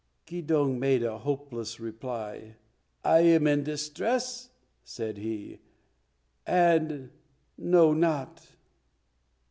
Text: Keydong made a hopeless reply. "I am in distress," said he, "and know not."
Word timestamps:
Keydong 0.25 0.79
made 0.79 1.03
a 1.03 1.19
hopeless 1.19 1.79
reply. 1.79 2.55
"I 3.03 3.19
am 3.19 3.45
in 3.45 3.63
distress," 3.63 4.49
said 4.83 5.19
he, 5.19 5.59
"and 6.47 7.11
know 7.55 7.93
not." 7.93 8.47